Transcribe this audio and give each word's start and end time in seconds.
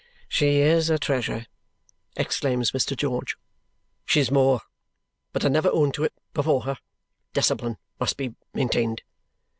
"She 0.27 0.61
is 0.61 0.89
a 0.89 0.97
treasure!" 0.97 1.45
exclaims 2.17 2.71
Mr. 2.71 2.97
George. 2.97 3.35
"She's 4.03 4.31
more. 4.31 4.61
But 5.31 5.45
I 5.45 5.47
never 5.47 5.69
own 5.69 5.91
to 5.91 6.03
it 6.03 6.13
before 6.33 6.61
her. 6.61 6.77
Discipline 7.33 7.77
must 7.99 8.17
be 8.17 8.33
maintained. 8.51 9.03